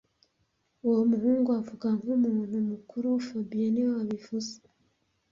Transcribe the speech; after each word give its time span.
Uwo 0.87 1.01
muhungu 1.11 1.49
avuga 1.59 1.87
nkumuntu 1.97 2.55
mukuru 2.69 3.07
fabien 3.27 3.69
niwe 3.71 3.91
wabivuze 3.97 4.53